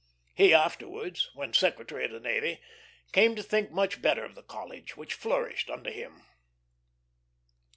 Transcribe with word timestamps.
He 0.33 0.51
afterwards, 0.51 1.29
when 1.35 1.53
Secretary 1.53 2.05
of 2.05 2.09
the 2.11 2.19
Navy, 2.19 2.59
came 3.11 3.35
to 3.35 3.43
think 3.43 3.69
much 3.69 4.01
better 4.01 4.25
of 4.25 4.33
the 4.33 4.41
College, 4.41 4.97
which 4.97 5.13
flourished 5.13 5.69
under 5.69 5.91
him. 5.91 6.23